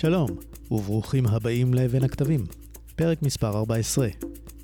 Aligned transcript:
שלום, 0.00 0.30
וברוכים 0.70 1.26
הבאים 1.26 1.74
לבין 1.74 2.04
הכתבים, 2.04 2.46
פרק 2.96 3.22
מספר 3.22 3.58
14. 3.58 4.08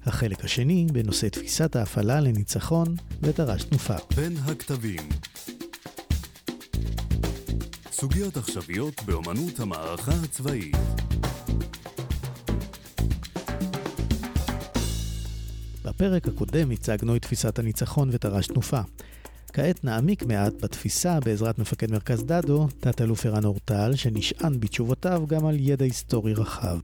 החלק 0.06 0.44
השני 0.44 0.86
בנושא 0.92 1.28
תפיסת 1.28 1.76
ההפעלה 1.76 2.20
לניצחון 2.20 2.94
ותר"ש 3.22 3.64
תנופה. 3.64 3.94
בין 4.16 4.36
הכתבים 4.36 5.00
סוגיות 7.90 8.36
עכשוויות 8.36 9.02
באמנות 9.06 9.60
המערכה 9.60 10.12
הצבאית 10.24 10.76
בפרק 15.84 16.28
הקודם 16.28 16.70
הצגנו 16.70 17.16
את 17.16 17.22
תפיסת 17.22 17.58
הניצחון 17.58 18.08
ותר"ש 18.12 18.46
תנופה. 18.46 18.80
כעת 19.56 19.84
נעמיק 19.84 20.22
מעט 20.22 20.52
בתפיסה 20.62 21.20
בעזרת 21.20 21.58
מפקד 21.58 21.90
מרכז 21.90 22.24
דדו, 22.24 22.68
תת-אלוף 22.80 23.26
ערן 23.26 23.44
אורטל, 23.44 23.94
שנשען 23.94 24.60
בתשובותיו 24.60 25.22
גם 25.26 25.46
על 25.46 25.56
ידע 25.60 25.84
היסטורי 25.84 26.34
רחב. 26.34 26.78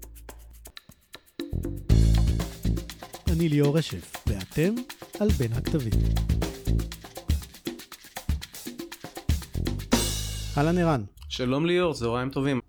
אני 3.31 3.49
ליאור 3.49 3.79
רשף, 3.79 4.17
ואתם 4.27 4.75
על 5.21 5.29
בין 5.29 5.53
הכתבים. 5.53 5.93
אהלן 10.59 10.79
ערן. 10.79 11.03
שלום 11.29 11.67
ליאור, 11.67 11.95
צהריים 11.95 12.31
טובים. 12.31 12.61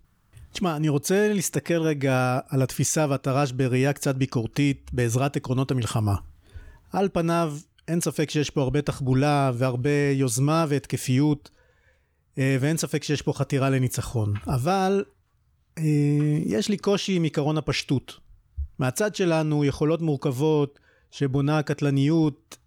תשמע, 0.52 0.75
אני 0.75 0.89
רוצה 0.89 1.33
להסתכל 1.33 1.81
רגע 1.81 2.39
על 2.49 2.61
התפיסה 2.61 3.05
והתר"ש 3.09 3.52
בראייה 3.52 3.94
קצת 3.94 4.16
ביקורתית 4.16 4.91
בעזרת 4.94 5.36
עקרונות 5.36 5.72
המלחמה. 5.72 6.16
על 6.94 7.09
פניו, 7.13 7.53
אין 7.91 8.02
ספק 8.02 8.30
שיש 8.30 8.50
פה 8.50 8.62
הרבה 8.62 8.81
תחבולה 8.81 9.52
והרבה 9.54 10.12
יוזמה 10.13 10.66
והתקפיות, 10.70 11.50
אה, 12.38 12.58
ואין 12.59 12.77
ספק 12.77 13.04
שיש 13.04 13.22
פה 13.22 13.34
חתירה 13.34 13.70
לניצחון. 13.70 14.34
אבל 14.48 15.04
אה, 15.77 15.84
יש 16.45 16.70
לי 16.70 16.77
קושי 16.77 17.16
עם 17.16 17.23
עיקרון 17.23 17.58
הפשטות. 17.58 18.20
מהצד 18.80 19.16
שלנו 19.16 19.66
יכולות 19.66 20.02
מורכבות 20.02 20.80
שבונה 21.11 21.64
קטלניות, 21.64 22.58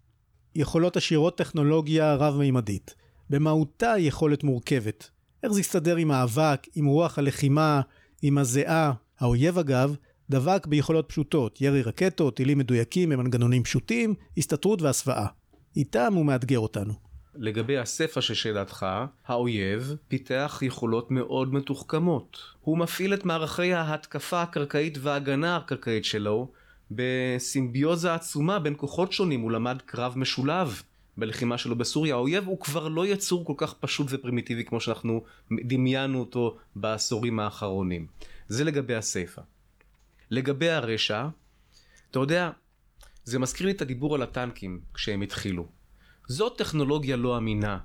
יכולות 0.55 0.97
עשירות 0.97 1.37
טכנולוגיה 1.37 2.15
רב-מימדית. 2.15 2.95
במהותה 3.29 3.93
יכולת 3.97 4.43
מורכבת. 4.43 5.09
איך 5.43 5.51
זה 5.51 5.59
יסתדר 5.59 5.95
עם 5.95 6.11
האבק, 6.11 6.67
עם 6.75 6.85
רוח 6.85 7.19
הלחימה, 7.19 7.81
עם 8.21 8.37
הזיעה? 8.37 8.93
האויב 9.19 9.57
אגב, 9.57 9.95
דבק 10.29 10.67
ביכולות 10.67 11.09
פשוטות, 11.09 11.61
ירי 11.61 11.81
רקטות, 11.81 12.35
טילים 12.35 12.57
מדויקים 12.57 13.09
במנגנונים 13.09 13.63
פשוטים, 13.63 14.15
הסתתרות 14.37 14.81
והסוואה. 14.81 15.27
איתם 15.75 16.13
הוא 16.13 16.25
מאתגר 16.25 16.59
אותנו. 16.59 16.93
לגבי 17.35 17.77
הסיפא 17.77 18.21
של 18.21 18.33
שאלתך, 18.33 18.85
האויב 19.27 19.95
פיתח 20.07 20.59
יכולות 20.61 21.11
מאוד 21.11 21.53
מתוחכמות. 21.53 22.37
הוא 22.61 22.77
מפעיל 22.77 23.13
את 23.13 23.25
מערכי 23.25 23.73
ההתקפה 23.73 24.41
הקרקעית 24.41 24.97
וההגנה 25.01 25.57
הקרקעית 25.57 26.05
שלו 26.05 26.51
בסימביוזה 26.91 28.13
עצומה 28.13 28.59
בין 28.59 28.73
כוחות 28.77 29.11
שונים, 29.11 29.41
הוא 29.41 29.51
למד 29.51 29.81
קרב 29.85 30.13
משולב. 30.17 30.81
בלחימה 31.17 31.57
שלו 31.57 31.75
בסוריה, 31.75 32.15
האויב 32.15 32.47
הוא 32.47 32.59
כבר 32.59 32.87
לא 32.87 33.07
יצור 33.07 33.45
כל 33.45 33.53
כך 33.57 33.73
פשוט 33.73 34.07
ופרימיטיבי 34.09 34.65
כמו 34.65 34.79
שאנחנו 34.79 35.23
דמיינו 35.51 36.19
אותו 36.19 36.57
בעשורים 36.75 37.39
האחרונים. 37.39 38.07
זה 38.47 38.63
לגבי 38.63 38.95
הסיפא. 38.95 39.41
לגבי 40.31 40.69
הרשע, 40.69 41.27
אתה 42.11 42.19
יודע, 42.19 42.51
זה 43.23 43.39
מזכיר 43.39 43.67
לי 43.67 43.73
את 43.73 43.81
הדיבור 43.81 44.15
על 44.15 44.21
הטנקים 44.21 44.81
כשהם 44.93 45.21
התחילו. 45.21 45.67
זו 46.27 46.49
טכנולוגיה 46.49 47.15
לא 47.15 47.37
אמינה, 47.37 47.77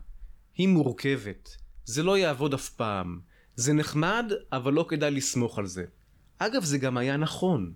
היא 0.54 0.68
מורכבת, 0.68 1.56
זה 1.84 2.02
לא 2.02 2.18
יעבוד 2.18 2.54
אף 2.54 2.68
פעם, 2.68 3.20
זה 3.56 3.72
נחמד, 3.72 4.32
אבל 4.52 4.72
לא 4.72 4.86
כדאי 4.88 5.10
לסמוך 5.10 5.58
על 5.58 5.66
זה. 5.66 5.84
אגב, 6.38 6.64
זה 6.64 6.78
גם 6.78 6.96
היה 6.96 7.16
נכון. 7.16 7.72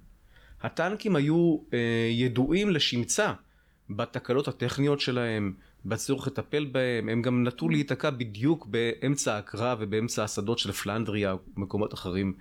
הטנקים 0.62 1.17
היו 1.17 1.59
אה, 1.73 2.09
ידועים 2.12 2.71
לשמצה 2.71 3.33
בתקלות 3.91 4.49
הטכניות 4.49 5.01
שלהם, 5.01 5.55
בצורך 5.84 6.27
לטפל 6.27 6.65
בהם, 6.65 7.09
הם 7.09 7.22
גם 7.22 7.47
נטו 7.47 7.69
להיתקע 7.69 8.11
בדיוק 8.11 8.67
באמצע 8.67 9.38
הקרב 9.38 9.78
ובאמצע 9.81 10.25
השדות 10.25 10.59
של 10.59 10.72
פלנדריה 10.72 11.34
ומקומות 11.56 11.94
אחרים 11.94 12.34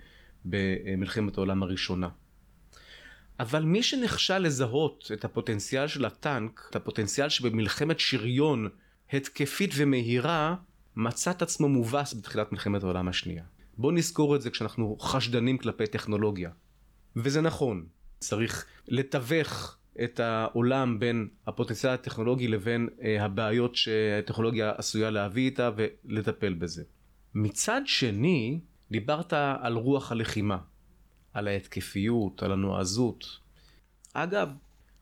במלחמת 0.44 1.38
העולם 1.38 1.62
הראשונה. 1.62 2.08
אבל 3.40 3.62
מי 3.62 3.82
שנכשל 3.82 4.38
לזהות 4.38 5.10
את 5.12 5.24
הפוטנציאל 5.24 5.88
של 5.88 6.04
הטנק, 6.04 6.66
את 6.70 6.76
הפוטנציאל 6.76 7.28
שבמלחמת 7.28 8.00
שריון 8.00 8.68
התקפית 9.12 9.70
ומהירה, 9.76 10.54
מצא 10.96 11.30
את 11.30 11.42
עצמו 11.42 11.68
מובס 11.68 12.14
בתחילת 12.14 12.52
מלחמת 12.52 12.82
העולם 12.82 13.08
השנייה. 13.08 13.44
בואו 13.78 13.92
נזכור 13.92 14.36
את 14.36 14.42
זה 14.42 14.50
כשאנחנו 14.50 14.96
חשדנים 15.00 15.58
כלפי 15.58 15.86
טכנולוגיה. 15.86 16.50
וזה 17.16 17.40
נכון, 17.40 17.86
צריך 18.20 18.66
לתווך 18.88 19.76
את 20.04 20.20
העולם 20.20 20.98
בין 20.98 21.28
הפוטנציאל 21.46 21.92
הטכנולוגי 21.92 22.48
לבין 22.48 22.88
אה, 23.02 23.24
הבעיות 23.24 23.76
שהטכנולוגיה 23.76 24.72
עשויה 24.76 25.10
להביא 25.10 25.44
איתה 25.44 25.70
ולטפל 25.76 26.54
בזה. 26.54 26.82
מצד 27.34 27.80
שני, 27.84 28.60
דיברת 28.90 29.32
על 29.32 29.74
רוח 29.74 30.12
הלחימה, 30.12 30.58
על 31.34 31.48
ההתקפיות, 31.48 32.42
על 32.42 32.52
הנועזות. 32.52 33.38
אגב, 34.12 34.48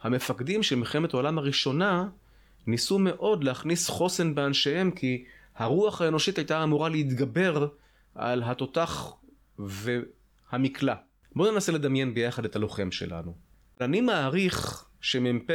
המפקדים 0.03 0.63
של 0.63 0.77
מלחמת 0.77 1.15
העולם 1.15 1.39
הראשונה 1.39 2.09
ניסו 2.67 2.99
מאוד 2.99 3.45
להכניס 3.45 3.89
חוסן 3.89 4.35
באנשיהם 4.35 4.91
כי 4.91 5.25
הרוח 5.57 6.01
האנושית 6.01 6.39
הייתה 6.39 6.63
אמורה 6.63 6.89
להתגבר 6.89 7.69
על 8.15 8.43
התותח 8.43 9.13
והמקלע. 9.59 10.95
בואו 11.37 11.53
ננסה 11.53 11.73
לדמיין 11.73 12.15
ביחד 12.15 12.45
את 12.45 12.57
הלוחם 12.57 12.91
שלנו. 12.91 13.35
אני 13.81 14.01
מעריך 14.01 14.85
שמ"פ, 15.01 15.51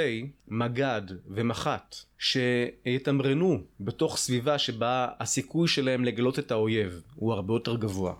מג"ד 0.47 1.01
ומח"ט 1.27 1.95
שיתמרנו 2.19 3.63
בתוך 3.79 4.17
סביבה 4.17 4.57
שבה 4.57 5.07
הסיכוי 5.19 5.67
שלהם 5.67 6.05
לגלות 6.05 6.39
את 6.39 6.51
האויב 6.51 7.01
הוא 7.15 7.33
הרבה 7.33 7.53
יותר 7.53 7.75
גבוה. 7.75 8.13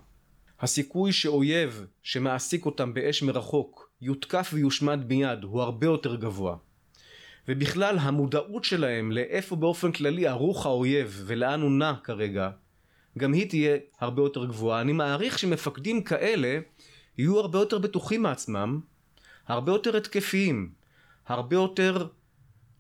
הסיכוי 0.60 1.12
שאויב 1.12 1.86
שמעסיק 2.04 2.66
אותם 2.66 2.94
באש 2.94 3.24
מרחוק 3.24 3.90
יותקף 4.02 4.50
ויושמד 4.54 5.08
מיד 5.08 5.44
הוא 5.44 5.62
הרבה 5.62 5.88
יותר 5.88 6.16
גבוה. 6.16 6.58
ובכלל 7.48 7.98
המודעות 8.00 8.64
שלהם 8.64 9.12
לאיפה 9.12 9.56
באופן 9.56 9.92
כללי 9.92 10.28
ערוך 10.28 10.66
האויב 10.66 11.24
ולאן 11.26 11.62
הוא 11.62 11.72
נע 11.72 11.94
כרגע 12.04 12.50
גם 13.18 13.34
היא 13.34 13.50
תהיה 13.50 13.78
הרבה 14.00 14.22
יותר 14.22 14.46
גבוהה. 14.46 14.82
אני 14.82 14.94
מעריך 14.94 15.40
שמפקדים 15.40 16.04
כאלה 16.04 16.60
יהיו 17.18 17.40
הרבה 17.40 17.60
יותר 17.60 17.78
בטוחים 17.78 18.22
מעצמם, 18.22 18.80
הרבה 19.48 19.72
יותר 19.72 19.98
התקפיים, 19.98 20.72
הרבה 21.28 21.56
יותר 21.56 22.08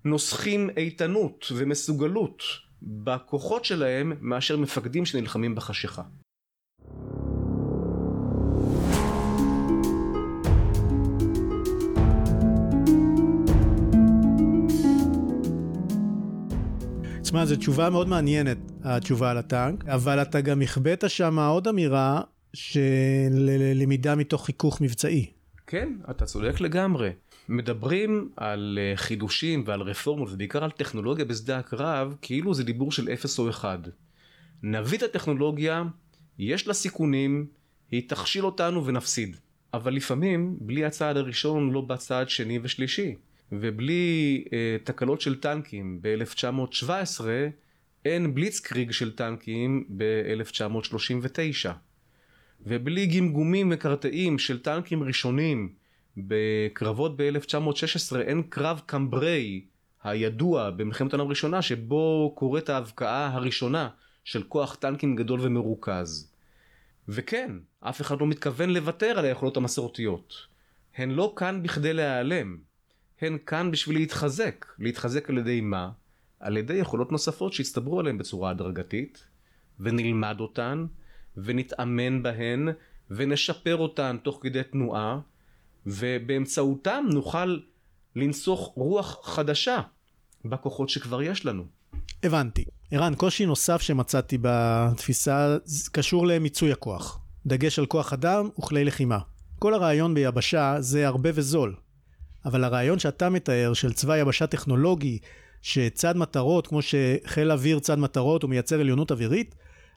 נוסחים 0.05 0.69
איתנות 0.77 1.45
ומסוגלות 1.55 2.43
בכוחות 2.81 3.65
שלהם 3.65 4.13
מאשר 4.21 4.57
מפקדים 4.57 5.05
שנלחמים 5.05 5.55
בחשיכה. 5.55 6.03
תשמע, 17.27 17.45
זו 17.45 17.55
תשובה 17.55 17.89
מאוד 17.89 18.07
מעניינת, 18.07 18.57
התשובה 18.83 19.31
על 19.31 19.37
הטנק, 19.37 19.85
אבל 19.85 20.21
אתה 20.21 20.41
גם 20.41 20.61
החבאת 20.61 21.09
שם 21.09 21.39
עוד 21.39 21.67
אמירה 21.67 22.21
של 22.53 23.49
למידה 23.75 24.15
מתוך 24.15 24.45
חיכוך 24.45 24.81
מבצעי. 24.81 25.25
כן, 25.67 25.93
אתה 26.09 26.25
צודק 26.25 26.61
לגמרי. 26.61 27.09
מדברים 27.49 28.29
על 28.37 28.79
אה, 28.81 28.97
חידושים 28.97 29.63
ועל 29.65 29.81
רפורמות 29.81 30.29
ובעיקר 30.31 30.63
על 30.63 30.71
טכנולוגיה 30.71 31.25
בשדה 31.25 31.57
הקרב 31.57 32.15
כאילו 32.21 32.53
זה 32.53 32.63
דיבור 32.63 32.91
של 32.91 33.09
אפס 33.09 33.39
או 33.39 33.49
אחד. 33.49 33.79
נביא 34.63 34.97
את 34.97 35.03
הטכנולוגיה, 35.03 35.83
יש 36.39 36.67
לה 36.67 36.73
סיכונים, 36.73 37.45
היא 37.91 38.09
תכשיל 38.09 38.45
אותנו 38.45 38.85
ונפסיד. 38.85 39.35
אבל 39.73 39.93
לפעמים 39.93 40.57
בלי 40.61 40.85
הצעד 40.85 41.17
הראשון 41.17 41.71
לא 41.71 41.81
בא 41.81 41.95
צעד 41.95 42.29
שני 42.29 42.59
ושלישי. 42.63 43.15
ובלי 43.51 44.43
אה, 44.53 44.77
תקלות 44.83 45.21
של 45.21 45.39
טנקים 45.39 45.99
ב-1917 46.01 47.21
אין 48.05 48.35
בליצקריג 48.35 48.91
של 48.91 49.15
טנקים 49.15 49.83
ב-1939. 49.97 51.69
ובלי 52.61 53.05
גמגומים 53.05 53.69
מקרטעים 53.69 54.39
של 54.39 54.59
טנקים 54.59 55.03
ראשונים 55.03 55.73
בקרבות 56.17 57.17
ב-1916 57.17 58.19
אין 58.19 58.43
קרב 58.43 58.81
קמברי 58.85 59.65
הידוע 60.03 60.69
במלחמת 60.69 61.13
העולם 61.13 61.27
הראשונה 61.27 61.61
שבו 61.61 62.33
קורית 62.35 62.69
ההבקעה 62.69 63.33
הראשונה 63.33 63.89
של 64.23 64.43
כוח 64.43 64.75
טנקים 64.75 65.15
גדול 65.15 65.39
ומרוכז. 65.43 66.31
וכן, 67.07 67.51
אף 67.79 68.01
אחד 68.01 68.21
לא 68.21 68.27
מתכוון 68.27 68.69
לוותר 68.69 69.19
על 69.19 69.25
היכולות 69.25 69.57
המסורתיות. 69.57 70.33
הן 70.95 71.11
לא 71.11 71.33
כאן 71.35 71.63
בכדי 71.63 71.93
להיעלם, 71.93 72.57
הן 73.21 73.37
כאן 73.45 73.71
בשביל 73.71 73.97
להתחזק. 73.97 74.65
להתחזק 74.79 75.29
על 75.29 75.37
ידי 75.37 75.61
מה? 75.61 75.89
על 76.39 76.57
ידי 76.57 76.73
יכולות 76.73 77.11
נוספות 77.11 77.53
שהצטברו 77.53 77.99
עליהן 77.99 78.17
בצורה 78.17 78.49
הדרגתית, 78.49 79.23
ונלמד 79.79 80.39
אותן, 80.39 80.85
ונתאמן 81.37 82.23
בהן, 82.23 82.67
ונשפר 83.11 83.75
אותן 83.75 84.17
תוך 84.23 84.39
כדי 84.41 84.63
תנועה, 84.63 85.19
ובאמצעותם 85.85 87.05
נוכל 87.13 87.57
לנסוך 88.15 88.71
רוח 88.75 89.19
חדשה 89.23 89.81
בכוחות 90.45 90.89
שכבר 90.89 91.21
יש 91.21 91.45
לנו. 91.45 91.65
הבנתי. 92.23 92.65
ערן, 92.91 93.15
קושי 93.15 93.45
נוסף 93.45 93.81
שמצאתי 93.81 94.37
בתפיסה 94.41 95.57
קשור 95.91 96.27
למיצוי 96.27 96.71
הכוח. 96.71 97.19
דגש 97.45 97.79
על 97.79 97.85
כוח 97.85 98.13
אדם 98.13 98.49
וכלי 98.59 98.85
לחימה. 98.85 99.19
כל 99.59 99.73
הרעיון 99.73 100.13
ביבשה 100.13 100.75
זה 100.79 101.07
הרבה 101.07 101.29
וזול. 101.33 101.75
אבל 102.45 102.63
הרעיון 102.63 102.99
שאתה 102.99 103.29
מתאר 103.29 103.73
של 103.73 103.93
צבא 103.93 104.17
יבשה 104.17 104.47
טכנולוגי, 104.47 105.19
שצד 105.61 106.17
מטרות, 106.17 106.67
כמו 106.67 106.79
שחיל 106.81 107.51
אוויר 107.51 107.79
צד 107.79 107.99
מטרות 107.99 108.43
ומייצר 108.43 108.79
עליונות 108.79 109.11
אווירית, 109.11 109.55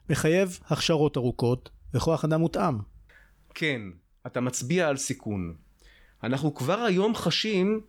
מחייב 0.09 0.59
הכשרות 0.67 1.17
ארוכות 1.17 1.69
וכוח 1.93 2.25
אדם 2.25 2.39
מותאם. 2.39 2.77
כן, 3.53 3.81
אתה 4.27 4.41
מצביע 4.41 4.87
על 4.87 4.97
סיכון. 4.97 5.53
אנחנו 6.23 6.55
כבר 6.55 6.79
היום 6.79 7.15
חשים, 7.15 7.81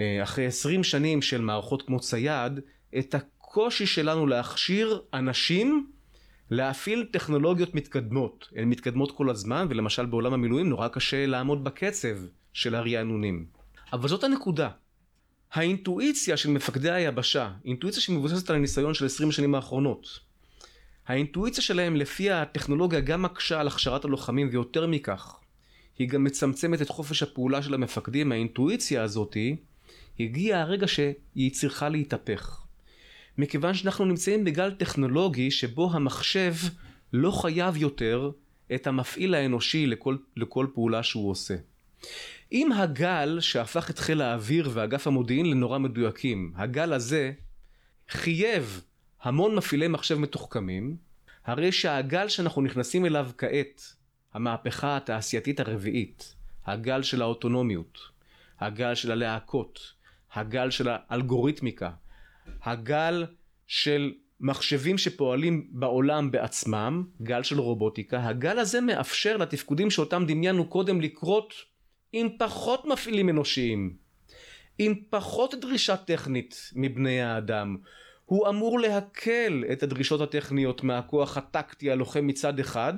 אה, 0.00 0.22
אחרי 0.22 0.46
עשרים 0.46 0.84
שנים 0.84 1.22
של 1.22 1.40
מערכות 1.40 1.82
כמו 1.82 2.00
צייד, 2.00 2.60
את 2.98 3.14
הקושי 3.14 3.86
שלנו 3.86 4.26
להכשיר 4.26 5.00
אנשים 5.14 5.90
להפעיל 6.50 7.06
טכנולוגיות 7.12 7.74
מתקדמות. 7.74 8.48
הן 8.56 8.68
מתקדמות 8.68 9.16
כל 9.16 9.30
הזמן, 9.30 9.66
ולמשל 9.70 10.06
בעולם 10.06 10.32
המילואים 10.32 10.68
נורא 10.68 10.88
קשה 10.88 11.26
לעמוד 11.26 11.64
בקצב 11.64 12.16
של 12.52 12.74
הרענונים. 12.74 13.46
אבל 13.92 14.08
זאת 14.08 14.24
הנקודה. 14.24 14.68
האינטואיציה 15.52 16.36
של 16.36 16.50
מפקדי 16.50 16.90
היבשה, 16.90 17.52
אינטואיציה 17.64 18.02
שמבוססת 18.02 18.50
על 18.50 18.56
הניסיון 18.56 18.94
של 18.94 19.06
20 19.06 19.28
השנים 19.28 19.54
האחרונות, 19.54 20.20
האינטואיציה 21.06 21.62
שלהם 21.62 21.96
לפי 21.96 22.30
הטכנולוגיה 22.30 23.00
גם 23.00 23.22
מקשה 23.22 23.60
על 23.60 23.66
הכשרת 23.66 24.04
הלוחמים 24.04 24.48
ויותר 24.52 24.86
מכך, 24.86 25.36
היא 25.98 26.08
גם 26.08 26.24
מצמצמת 26.24 26.82
את 26.82 26.88
חופש 26.88 27.22
הפעולה 27.22 27.62
של 27.62 27.74
המפקדים, 27.74 28.32
האינטואיציה 28.32 29.02
הזאתי, 29.02 29.56
הגיע 30.20 30.60
הרגע 30.60 30.86
שהיא 30.88 31.52
צריכה 31.52 31.88
להתהפך. 31.88 32.62
מכיוון 33.38 33.74
שאנחנו 33.74 34.04
נמצאים 34.04 34.44
בגל 34.44 34.70
טכנולוגי 34.70 35.50
שבו 35.50 35.90
המחשב 35.92 36.54
לא 37.12 37.30
חייב 37.30 37.76
יותר 37.76 38.30
את 38.74 38.86
המפעיל 38.86 39.34
האנושי 39.34 39.86
לכל, 39.86 40.16
לכל 40.36 40.66
פעולה 40.74 41.02
שהוא 41.02 41.30
עושה. 41.30 41.54
אם 42.52 42.72
הגל 42.72 43.38
שהפך 43.40 43.90
את 43.90 43.98
חיל 43.98 44.22
האוויר 44.22 44.70
ואגף 44.72 45.06
המודיעין 45.06 45.50
לנורא 45.50 45.78
מדויקים, 45.78 46.52
הגל 46.56 46.92
הזה 46.92 47.32
חייב 48.08 48.84
המון 49.22 49.54
מפעילי 49.54 49.88
מחשב 49.88 50.18
מתוחכמים, 50.18 50.96
הרי 51.44 51.72
שהגל 51.72 52.28
שאנחנו 52.28 52.62
נכנסים 52.62 53.06
אליו 53.06 53.30
כעת, 53.38 53.82
המהפכה 54.34 54.96
התעשייתית 54.96 55.60
הרביעית, 55.60 56.34
הגל 56.66 57.02
של 57.02 57.22
האוטונומיות, 57.22 57.98
הגל 58.60 58.94
של 58.94 59.12
הלהקות, 59.12 59.92
הגל 60.34 60.70
של 60.70 60.88
האלגוריתמיקה, 60.90 61.90
הגל 62.62 63.26
של 63.66 64.12
מחשבים 64.40 64.98
שפועלים 64.98 65.68
בעולם 65.70 66.30
בעצמם, 66.30 67.04
גל 67.22 67.42
של 67.42 67.58
רובוטיקה, 67.60 68.28
הגל 68.28 68.58
הזה 68.58 68.80
מאפשר 68.80 69.36
לתפקודים 69.36 69.90
שאותם 69.90 70.24
דמיינו 70.26 70.68
קודם 70.68 71.00
לקרות 71.00 71.54
עם 72.12 72.28
פחות 72.38 72.84
מפעילים 72.84 73.28
אנושיים, 73.28 73.96
עם 74.78 74.94
פחות 75.10 75.54
דרישה 75.54 75.96
טכנית 75.96 76.70
מבני 76.74 77.22
האדם. 77.22 77.76
הוא 78.24 78.48
אמור 78.48 78.80
להקל 78.80 79.64
את 79.72 79.82
הדרישות 79.82 80.20
הטכניות 80.20 80.82
מהכוח 80.82 81.36
הטקטי 81.36 81.90
הלוחם 81.90 82.26
מצד 82.26 82.58
אחד, 82.58 82.94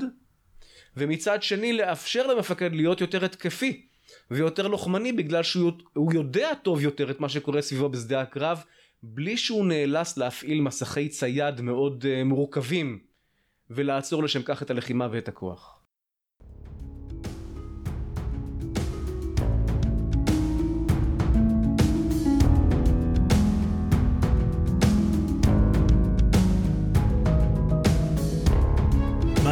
ומצד 0.96 1.42
שני 1.42 1.72
לאפשר 1.72 2.26
למפקד 2.26 2.72
להיות 2.72 3.00
יותר 3.00 3.24
התקפי 3.24 3.86
ויותר 4.30 4.68
לוחמני 4.68 5.12
בגלל 5.12 5.42
שהוא 5.42 6.12
יודע 6.12 6.54
טוב 6.62 6.82
יותר 6.82 7.10
את 7.10 7.20
מה 7.20 7.28
שקורה 7.28 7.62
סביבו 7.62 7.88
בשדה 7.88 8.20
הקרב 8.20 8.64
בלי 9.02 9.36
שהוא 9.36 9.66
נאלץ 9.66 10.16
להפעיל 10.16 10.60
מסכי 10.60 11.08
צייד 11.08 11.60
מאוד 11.60 12.04
uh, 12.04 12.24
מורכבים 12.24 12.98
ולעצור 13.70 14.22
לשם 14.22 14.42
כך 14.42 14.62
את 14.62 14.70
הלחימה 14.70 15.08
ואת 15.12 15.28
הכוח. 15.28 15.83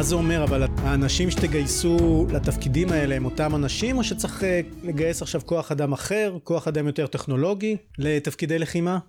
זה 0.03 0.15
אומר, 0.15 0.43
אבל 0.43 0.63
האנשים 0.77 1.31
שתגייסו 1.31 2.27
לתפקידים 2.33 2.89
האלה 2.89 3.15
הם 3.15 3.25
אותם 3.25 3.55
אנשים, 3.55 3.97
או 3.97 4.03
שצריך 4.03 4.43
אה, 4.43 4.61
לגייס 4.83 5.21
עכשיו 5.21 5.41
כוח 5.45 5.71
אדם 5.71 5.93
אחר, 5.93 6.37
כוח 6.43 6.67
אדם 6.67 6.87
יותר 6.87 7.07
טכנולוגי, 7.07 7.77
לתפקידי 7.97 8.59
לחימה? 8.59 8.99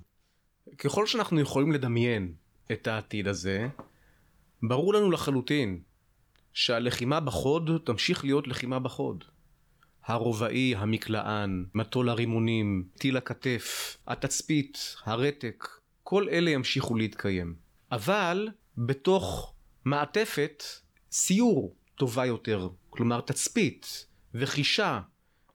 ככל 0.78 1.06
שאנחנו 1.06 1.40
יכולים 1.40 1.72
לדמיין 1.72 2.32
את 2.72 2.86
העתיד 2.86 3.28
הזה, 3.28 3.68
ברור 4.62 4.94
לנו 4.94 5.10
לחלוטין 5.10 5.80
שהלחימה 6.52 7.20
בחוד 7.20 7.70
תמשיך 7.84 8.24
להיות 8.24 8.48
לחימה 8.48 8.78
בחוד. 8.78 9.24
הרובעי, 10.04 10.74
המקלען, 10.76 11.64
מטול 11.74 12.08
הרימונים, 12.08 12.84
טיל 12.98 13.16
הכתף, 13.16 13.96
התצפית, 14.06 14.96
הרתק, 15.04 15.68
כל 16.02 16.28
אלה 16.28 16.50
ימשיכו 16.50 16.94
להתקיים. 16.94 17.54
אבל 17.92 18.48
בתוך 18.78 19.54
מעטפת 19.84 20.62
סיור 21.16 21.74
טובה 21.94 22.26
יותר, 22.26 22.68
כלומר 22.90 23.20
תצפית 23.20 24.06
וחישה 24.34 25.00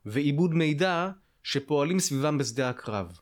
ועיבוד 0.05 0.53
מידע 0.53 1.09
שפועלים 1.43 1.99
סביבם 1.99 2.37
בשדה 2.37 2.69
הקרב. 2.69 3.19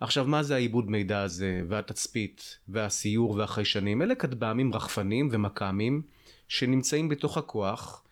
עכשיו 0.00 0.24
מה 0.24 0.42
זה 0.42 0.54
העיבוד 0.54 0.90
מידע 0.90 1.22
הזה 1.22 1.60
והתצפית 1.68 2.58
והסיור 2.68 3.30
והחיישנים? 3.30 4.02
אלה 4.02 4.14
כטב"מים 4.14 4.74
רחפנים 4.74 5.28
ומכ"מים 5.32 6.02
שנמצאים 6.48 7.08
בתוך 7.08 7.38
הכוח. 7.38 8.04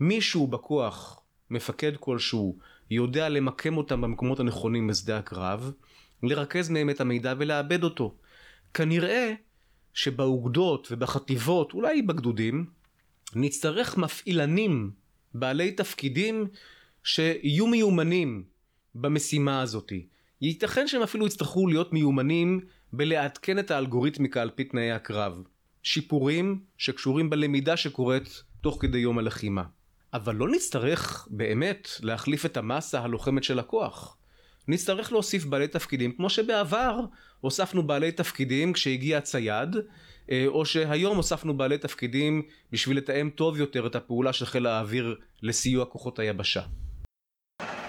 מישהו 0.00 0.46
בכוח, 0.46 1.20
מפקד 1.50 1.92
כלשהו, 2.00 2.58
יודע 2.90 3.28
למקם 3.28 3.76
אותם 3.76 4.00
במקומות 4.00 4.40
הנכונים 4.40 4.86
בשדה 4.86 5.18
הקרב, 5.18 5.72
לרכז 6.22 6.68
מהם 6.68 6.90
את 6.90 7.00
המידע 7.00 7.34
ולעבד 7.38 7.84
אותו. 7.84 8.14
כנראה 8.74 9.32
שבאוגדות 9.94 10.88
ובחטיבות, 10.90 11.72
אולי 11.72 12.02
בגדודים, 12.02 12.78
נצטרך 13.34 13.96
מפעילנים 13.96 14.90
בעלי 15.34 15.72
תפקידים 15.72 16.46
שיהיו 17.04 17.66
מיומנים 17.66 18.44
במשימה 18.94 19.60
הזאתי. 19.60 20.06
ייתכן 20.40 20.88
שהם 20.88 21.02
אפילו 21.02 21.26
יצטרכו 21.26 21.66
להיות 21.66 21.92
מיומנים 21.92 22.60
בלעדכן 22.92 23.58
את 23.58 23.70
האלגוריתמיקה 23.70 24.42
על 24.42 24.50
פי 24.50 24.64
תנאי 24.64 24.92
הקרב. 24.92 25.42
שיפורים 25.82 26.60
שקשורים 26.78 27.30
בלמידה 27.30 27.76
שקורית 27.76 28.42
תוך 28.60 28.78
כדי 28.80 28.98
יום 28.98 29.18
הלחימה. 29.18 29.62
אבל 30.14 30.34
לא 30.34 30.48
נצטרך 30.48 31.28
באמת 31.30 31.88
להחליף 32.00 32.46
את 32.46 32.56
המסה 32.56 33.00
הלוחמת 33.00 33.44
של 33.44 33.58
הכוח. 33.58 34.16
נצטרך 34.68 35.12
להוסיף 35.12 35.44
בעלי 35.44 35.68
תפקידים 35.68 36.12
כמו 36.12 36.30
שבעבר 36.30 37.00
הוספנו 37.40 37.86
בעלי 37.86 38.12
תפקידים 38.12 38.72
כשהגיע 38.72 39.20
צייד 39.20 39.76
או 40.46 40.64
שהיום 40.66 41.16
הוספנו 41.16 41.56
בעלי 41.56 41.78
תפקידים 41.78 42.42
בשביל 42.72 42.96
לתאם 42.96 43.30
טוב 43.34 43.58
יותר 43.58 43.86
את 43.86 43.94
הפעולה 43.94 44.32
של 44.32 44.46
חיל 44.46 44.66
האוויר 44.66 45.16
לסיוע 45.42 45.84
כוחות 45.84 46.18
היבשה. 46.18 46.62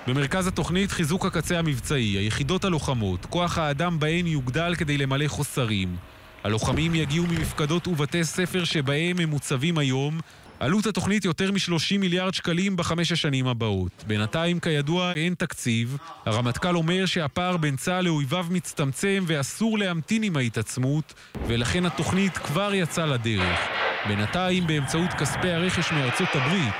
במרכז 0.08 0.48
התוכנית 0.48 0.92
חיזוק 0.92 1.26
הקצה 1.26 1.60
המבצעי, 1.60 2.18
היחידות 2.18 2.66
הלוחמות, 2.66 3.26
כוח 3.26 3.58
האדם 3.58 4.00
בהן 4.00 4.28
יוגדל 4.28 4.76
כדי 4.76 4.98
למלא 4.98 5.28
חוסרים. 5.28 5.96
הלוחמים 6.44 6.96
יגיעו 6.96 7.26
ממפקדות 7.28 7.88
ובתי 7.88 8.24
ספר 8.24 8.64
שבהם 8.64 9.20
הם 9.20 9.30
מוצבים 9.30 9.78
היום. 9.78 10.20
עלות 10.60 10.86
התוכנית 10.86 11.26
יותר 11.26 11.52
מ-30 11.52 11.98
מיליארד 12.00 12.34
שקלים 12.34 12.76
בחמש 12.76 13.12
השנים 13.12 13.48
הבאות. 13.48 14.04
בינתיים, 14.08 14.60
כידוע, 14.60 15.12
אין 15.12 15.34
תקציב. 15.34 15.98
הרמטכ"ל 16.26 16.76
אומר 16.76 17.06
שהפער 17.06 17.58
בין 17.58 17.76
צה"ל 17.76 18.06
לאויביו 18.06 18.46
מצטמצם 18.50 19.24
ואסור 19.28 19.78
להמתין 19.78 20.24
עם 20.24 20.38
ההתעצמות, 20.38 21.14
ולכן 21.48 21.86
התוכנית 21.86 22.38
כבר 22.38 22.74
יצאה 22.74 23.06
לדרך. 23.06 23.60
בינתיים, 24.08 24.68
באמצעות 24.68 25.10
כספי 25.20 25.50
הרכש 25.50 25.92
מארצות 25.92 26.30
הברית 26.34 26.74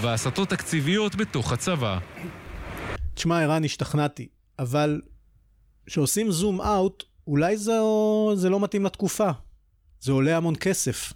והסטות 0.00 0.48
תקציביות 0.48 1.16
בתוך 1.16 1.52
הצבא. 1.52 1.98
תשמע, 3.14 3.42
ערן, 3.42 3.64
השתכנעתי, 3.64 4.28
אבל 4.58 5.00
כשעושים 5.86 6.30
זום 6.30 6.60
אאוט, 6.60 7.04
אולי 7.26 7.56
זה, 7.56 7.72
זה 8.34 8.50
לא 8.50 8.60
מתאים 8.60 8.84
לתקופה. 8.84 9.30
זה 10.00 10.12
עולה 10.12 10.36
המון 10.36 10.54
כסף. 10.56 11.12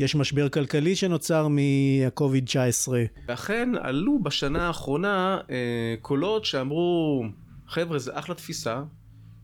יש 0.00 0.14
משבר 0.14 0.48
כלכלי 0.48 0.96
שנוצר 0.96 1.48
מה-COVID-19. 1.48 2.88
ואכן 3.26 3.68
עלו 3.80 4.22
בשנה 4.22 4.66
האחרונה 4.66 5.38
אה, 5.50 5.94
קולות 6.02 6.44
שאמרו, 6.44 7.24
חבר'ה, 7.66 7.98
זה 7.98 8.18
אחלה 8.18 8.34
תפיסה, 8.34 8.82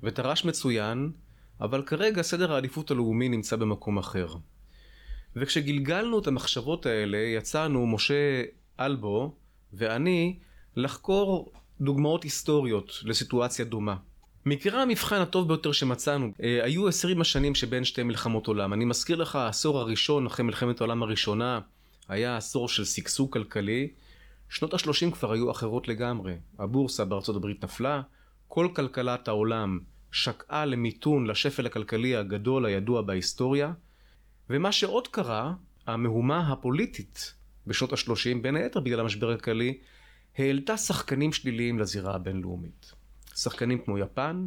ותר"ש 0.02 0.44
מצוין, 0.44 1.10
אבל 1.60 1.82
כרגע 1.82 2.22
סדר 2.22 2.52
העדיפות 2.52 2.90
הלאומי 2.90 3.28
נמצא 3.28 3.56
במקום 3.56 3.98
אחר. 3.98 4.28
וכשגלגלנו 5.36 6.18
את 6.18 6.26
המחשבות 6.26 6.86
האלה, 6.86 7.18
יצאנו, 7.18 7.86
משה 7.86 8.42
אלבו 8.80 9.34
ואני, 9.72 10.38
לחקור 10.76 11.52
דוגמאות 11.80 12.22
היסטוריות 12.22 12.92
לסיטואציה 13.04 13.64
דומה. 13.64 13.96
מקרה 14.48 14.82
המבחן 14.82 15.20
הטוב 15.20 15.48
ביותר 15.48 15.72
שמצאנו 15.72 16.32
אה, 16.42 16.64
היו 16.64 16.88
עשרים 16.88 17.20
השנים 17.20 17.54
שבין 17.54 17.84
שתי 17.84 18.02
מלחמות 18.02 18.46
עולם. 18.46 18.72
אני 18.72 18.84
מזכיר 18.84 19.16
לך, 19.16 19.36
העשור 19.36 19.78
הראשון 19.78 20.26
אחרי 20.26 20.44
מלחמת 20.44 20.80
העולם 20.80 21.02
הראשונה 21.02 21.60
היה 22.08 22.36
עשור 22.36 22.68
של 22.68 22.84
שגשוג 22.84 23.32
כלכלי. 23.32 23.88
שנות 24.48 24.74
השלושים 24.74 25.10
כבר 25.10 25.32
היו 25.32 25.50
אחרות 25.50 25.88
לגמרי. 25.88 26.34
הבורסה 26.58 27.04
בארצות 27.04 27.36
הברית 27.36 27.64
נפלה, 27.64 28.02
כל 28.48 28.68
כלכלת 28.76 29.28
העולם 29.28 29.78
שקעה 30.12 30.64
למיתון 30.64 31.26
לשפל 31.26 31.66
הכלכלי 31.66 32.16
הגדול 32.16 32.66
הידוע 32.66 33.02
בהיסטוריה, 33.02 33.72
ומה 34.50 34.72
שעוד 34.72 35.08
קרה, 35.08 35.52
המהומה 35.86 36.52
הפוליטית 36.52 37.34
בשנות 37.66 37.92
השלושים, 37.92 38.42
בין 38.42 38.56
היתר 38.56 38.80
בגלל 38.80 39.00
המשבר 39.00 39.30
הכלכלי, 39.30 39.78
העלתה 40.38 40.76
שחקנים 40.76 41.32
שליליים 41.32 41.78
לזירה 41.78 42.14
הבינלאומית. 42.14 42.95
שחקנים 43.36 43.78
כמו 43.78 43.98
יפן, 43.98 44.46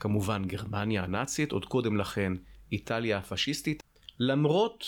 כמובן 0.00 0.44
גרמניה 0.44 1.04
הנאצית, 1.04 1.52
עוד 1.52 1.64
קודם 1.64 1.96
לכן 1.96 2.32
איטליה 2.72 3.18
הפשיסטית, 3.18 3.82
למרות 4.18 4.84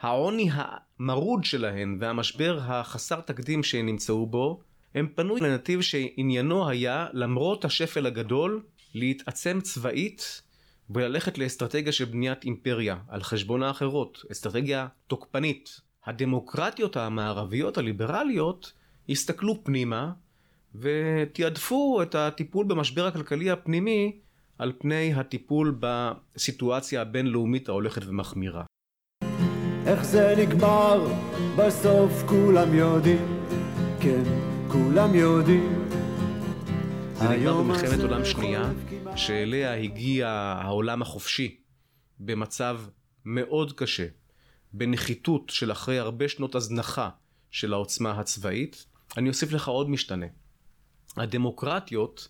העוני 0.00 0.50
המרוד 0.52 1.44
שלהן 1.44 1.98
והמשבר 2.00 2.60
החסר 2.62 3.20
תקדים 3.20 3.62
שהן 3.62 3.86
נמצאו 3.86 4.26
בו, 4.26 4.60
הם 4.94 5.08
פנו 5.14 5.36
לנתיב 5.36 5.80
שעניינו 5.80 6.68
היה, 6.68 7.06
למרות 7.12 7.64
השפל 7.64 8.06
הגדול, 8.06 8.62
להתעצם 8.94 9.60
צבאית 9.62 10.42
וללכת 10.90 11.38
לאסטרטגיה 11.38 11.92
של 11.92 12.04
בניית 12.04 12.44
אימפריה 12.44 12.96
על 13.08 13.22
חשבון 13.22 13.62
האחרות, 13.62 14.22
אסטרטגיה 14.32 14.86
תוקפנית. 15.06 15.80
הדמוקרטיות 16.06 16.96
המערביות 16.96 17.78
הליברליות 17.78 18.72
הסתכלו 19.08 19.64
פנימה 19.64 20.12
ותעדפו 20.74 22.02
את 22.02 22.14
הטיפול 22.14 22.66
במשבר 22.66 23.06
הכלכלי 23.06 23.50
הפנימי 23.50 24.18
על 24.58 24.72
פני 24.78 25.14
הטיפול 25.14 25.78
בסיטואציה 25.80 27.02
הבינלאומית 27.02 27.68
ההולכת 27.68 28.04
ומחמירה. 28.06 28.64
איך 29.86 30.04
זה 30.04 30.34
נגמר? 30.38 31.06
בסוף 31.58 32.12
כולם 32.28 32.74
יודעים, 32.74 33.46
כן, 34.00 34.22
כולם 34.72 35.14
יודעים. 35.14 35.88
זה 37.14 37.28
נגמר 37.28 37.62
במלחמת 37.62 38.00
עולם 38.00 38.24
שנייה, 38.24 38.72
שאליה 39.16 39.74
הגיע 39.74 40.28
העולם 40.62 41.02
החופשי 41.02 41.56
במצב 42.20 42.80
מאוד 43.24 43.72
קשה, 43.72 44.06
בנחיתות 44.72 45.50
של 45.50 45.72
אחרי 45.72 45.98
הרבה 45.98 46.28
שנות 46.28 46.54
הזנחה 46.54 47.10
של 47.50 47.72
העוצמה 47.72 48.10
הצבאית. 48.20 48.86
אני 49.16 49.28
אוסיף 49.28 49.52
לך 49.52 49.68
עוד 49.68 49.90
משתנה. 49.90 50.26
הדמוקרטיות, 51.16 52.28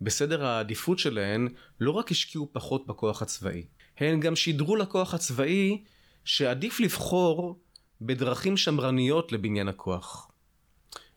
בסדר 0.00 0.46
העדיפות 0.46 0.98
שלהן, 0.98 1.48
לא 1.80 1.90
רק 1.90 2.10
השקיעו 2.10 2.48
פחות 2.52 2.86
בכוח 2.86 3.22
הצבאי, 3.22 3.64
הן 3.98 4.20
גם 4.20 4.36
שידרו 4.36 4.76
לכוח 4.76 5.14
הצבאי 5.14 5.82
שעדיף 6.24 6.80
לבחור 6.80 7.58
בדרכים 8.00 8.56
שמרניות 8.56 9.32
לבניין 9.32 9.68
הכוח, 9.68 10.30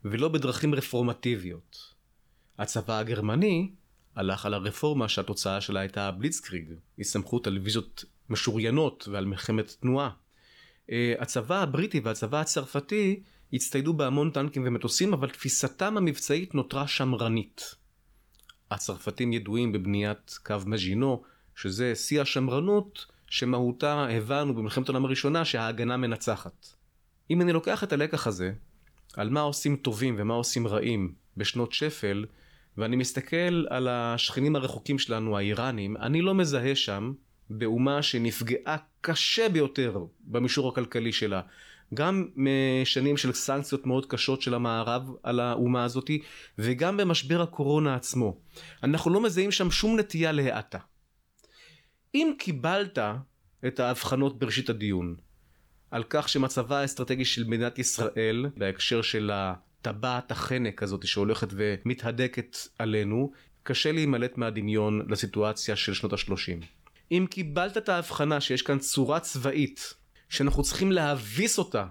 ולא 0.06 0.28
בדרכים 0.30 0.76
רפורמטיביות. 0.76 1.94
הצבא 2.60 3.00
הגרמני 3.00 3.72
הלך 4.16 4.46
על 4.46 4.54
הרפורמה 4.54 5.10
שהתוצאה 5.10 5.62
שלה 5.62 5.80
הייתה 5.80 6.08
הבליצקריג, 6.08 6.74
הסתמכות 7.00 7.48
על 7.48 7.58
ויזות 7.58 8.06
משוריינות 8.30 9.08
ועל 9.12 9.26
מלחמת 9.26 9.76
תנועה. 9.80 10.10
אה, 10.92 11.14
הצבא 11.20 11.62
הבריטי 11.62 12.00
והצבא 12.00 12.42
הצרפתי 12.42 13.24
הצטיידו 13.54 13.94
בהמון 13.94 14.30
טנקים 14.30 14.63
ומטוסים, 14.66 15.13
אבל 15.13 15.30
תפיסתם 15.30 15.98
המבצעית 15.98 16.56
נותרה 16.56 16.88
שמרנית. 16.88 17.75
הצרפתים 18.72 19.34
ידועים 19.34 19.72
בבניית 19.72 20.39
קו 20.46 20.56
מז'ינו, 20.66 21.24
שזה 21.56 21.96
שיא 21.96 22.22
השמרנות 22.22 23.06
שמהותה 23.27 24.08
הבנו 24.10 24.56
במלחמת 24.56 24.89
העולם 24.89 25.06
הראשונה 25.06 25.46
שההגנה 25.46 25.98
מנצחת. 25.98 26.68
אם 27.32 27.42
אני 27.42 27.54
לוקח 27.54 27.84
את 27.84 27.94
הלקח 27.94 28.27
הזה, 28.27 28.54
על 29.13 29.30
מה 29.30 29.42
עושים 29.42 29.75
טובים 29.75 30.16
ומה 30.20 30.34
עושים 30.34 30.68
רעים 30.68 31.13
בשנות 31.38 31.74
שפל, 31.74 32.25
ואני 32.77 32.96
מסתכל 32.96 33.66
על 33.70 33.88
השכנים 33.88 34.56
הרחוקים 34.56 35.00
שלנו, 35.00 35.38
האיראנים, 35.38 35.98
אני 35.98 36.22
לא 36.22 36.36
מזהה 36.36 36.75
שם 36.75 37.13
באומה 37.50 38.01
שנפגעה 38.01 38.77
קשה 39.01 39.50
ביותר 39.50 40.06
במישור 40.22 40.70
הכלכלי 40.70 41.12
שלה. 41.12 41.42
גם 41.94 42.27
משנים 42.36 43.17
של 43.17 43.34
סנקציות 43.34 43.86
מאוד 43.86 44.06
קשות 44.06 44.41
של 44.41 44.53
המערב 44.53 45.10
על 45.24 45.39
האומה 45.39 45.84
הזאתי, 45.84 46.22
וגם 46.58 46.98
במשבר 46.98 47.41
הקורונה 47.41 47.96
עצמו. 47.96 48.38
אנחנו 48.84 49.12
לא 49.12 49.22
מזהים 49.22 49.51
שם 49.51 49.72
שום 49.72 50.00
נטייה 50.00 50.32
להאטה. 50.32 50.79
אם 52.15 52.34
קיבלת 52.39 53.00
את 53.67 53.79
ההבחנות 53.79 54.39
בראשית 54.39 54.70
הדיון 54.70 55.15
על 55.91 56.03
כך 56.10 56.29
שמצבה 56.29 56.79
האסטרטגי 56.79 57.25
של 57.25 57.44
מדינת 57.44 57.79
ישראל 57.79 58.46
בהקשר 58.58 59.01
של 59.01 59.32
הטבעת 59.34 60.32
החנק 60.32 60.84
הזאת 60.84 61.08
שהולכת 61.08 61.48
ומתהדקת 61.51 62.58
עלינו 62.79 63.32
קשה 63.63 63.91
להימלט 63.91 64.38
מהדמיון 64.38 65.06
לסיטואציה 65.10 65.75
של 65.75 65.94
שנות 65.94 66.13
השלושים. 66.13 66.60
אם 67.12 67.25
קיבלת 67.29 67.77
את 67.77 67.89
ההבחנה 67.89 68.41
שיש 68.41 68.62
כאן 68.62 68.79
צורה 68.79 69.20
צבאית 69.20 69.94
שאנחנו 70.30 70.64
צריכים 70.64 70.92
להביס 70.92 71.58
אותה 71.58 71.86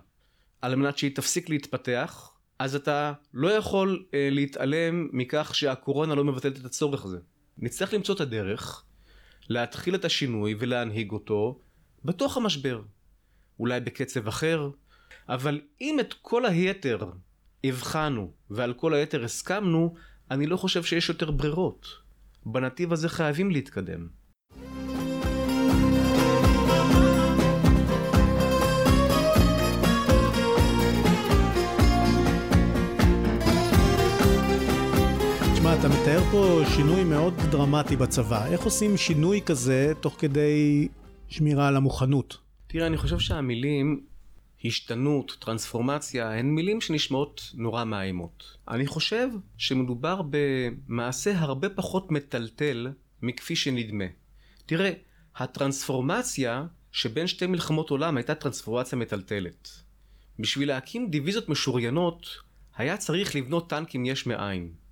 על 0.63 0.75
מנת 0.75 0.99
שהיא 0.99 1.17
תפסיק 1.17 1.49
להתפתח 1.49 2.37
אז 2.59 2.75
אתה 2.75 3.13
לא 3.35 3.49
יכול 3.49 4.05
אה, 4.15 4.29
להתעלם 4.31 5.09
מכך 5.13 5.55
שהקורונה 5.55 6.15
לא 6.15 6.25
מבטלת 6.25 6.59
את 6.59 6.65
הצורך 6.65 7.05
הזה. 7.05 7.19
נצטרך 7.59 7.95
למצוא 7.95 8.15
את 8.15 8.21
הדרך 8.21 8.85
להתחיל 9.49 9.95
את 9.95 10.05
השינוי 10.05 10.55
ולהנהיג 10.59 11.13
אותו 11.13 11.61
בתוך 12.05 12.37
המשבר. 12.37 12.83
אולי 13.59 13.81
בקצב 13.81 14.29
אחר, 14.29 14.71
אבל 15.29 15.61
אם 15.81 16.01
את 16.01 16.15
כל 16.23 16.47
היתר 16.47 17.11
הבחנו 17.65 18.33
ועל 18.51 18.75
כל 18.75 18.95
היתר 18.95 19.25
הסכמנו, 19.25 19.95
אני 20.31 20.47
לא 20.47 20.57
חושב 20.57 20.83
שיש 20.83 21.09
יותר 21.09 21.31
ברירות. 21.31 21.87
בנתיב 22.47 22.93
הזה 22.93 23.09
חייבים 23.09 23.51
להתקדם. 23.51 24.09
פה 36.31 36.61
שינוי 36.77 37.05
מאוד 37.05 37.35
דרמטי 37.51 37.97
בצבא. 37.97 38.47
איך 38.47 38.63
עושים 38.63 38.97
שינוי 38.97 39.41
כזה 39.47 39.93
תוך 40.01 40.17
כדי 40.19 40.89
שמירה 41.29 41.69
על 41.69 41.77
המוכנות? 41.77 42.37
תראה, 42.67 42.87
אני 42.87 42.97
חושב 42.97 43.19
שהמילים 43.19 44.01
השתנות, 44.65 45.37
טרנספורמציה, 45.41 46.33
הן 46.33 46.47
מילים 46.47 46.81
שנשמעות 46.81 47.51
נורא 47.55 47.85
מאיימות. 47.85 48.57
אני 48.69 48.87
חושב 48.87 49.29
שמדובר 49.57 50.21
במעשה 50.31 51.39
הרבה 51.39 51.69
פחות 51.69 52.11
מטלטל 52.11 52.89
מכפי 53.23 53.57
שנדמה. 53.57 54.05
תראה, 54.67 54.93
הטרנספורמציה 55.37 56.65
שבין 56.93 57.27
שתי 57.27 57.47
מלחמות 57.47 57.91
עולם 57.91 58.17
הייתה 58.17 58.35
טרנספורמציה 58.35 58.99
מטלטלת. 58.99 59.69
בשביל 60.39 60.69
להקים 60.69 61.11
דיוויזיות 61.11 61.49
משוריינות, 61.49 62.27
היה 62.77 62.97
צריך 62.97 63.37
לבנות 63.37 63.71
טנקים 63.71 64.05
יש 64.05 64.27
מאין. 64.27 64.86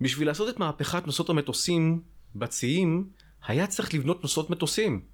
בשביל 0.00 0.28
לעשות 0.28 0.48
את 0.48 0.58
מהפכת 0.58 1.06
נוסעות 1.06 1.30
המטוסים 1.30 2.02
בציים, 2.34 3.08
היה 3.46 3.66
צריך 3.66 3.94
לבנות 3.94 4.22
נוסעות 4.22 4.50
מטוסים. 4.50 5.04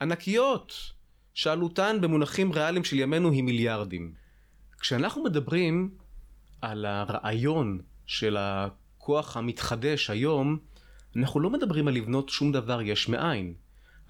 ענקיות, 0.00 0.92
שעלותן 1.34 1.96
במונחים 2.00 2.52
ריאליים 2.52 2.84
של 2.84 2.98
ימינו 2.98 3.30
היא 3.30 3.42
מיליארדים. 3.42 4.12
כשאנחנו 4.80 5.24
מדברים 5.24 5.90
על 6.60 6.84
הרעיון 6.84 7.80
של 8.06 8.36
הכוח 8.38 9.36
המתחדש 9.36 10.10
היום, 10.10 10.58
אנחנו 11.16 11.40
לא 11.40 11.50
מדברים 11.50 11.88
על 11.88 11.94
לבנות 11.94 12.28
שום 12.28 12.52
דבר 12.52 12.82
יש 12.82 13.08
מאין. 13.08 13.54